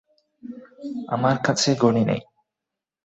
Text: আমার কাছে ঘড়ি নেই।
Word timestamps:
আমার 1.07 1.35
কাছে 1.45 1.69
ঘড়ি 1.75 2.03
নেই। 2.05 2.21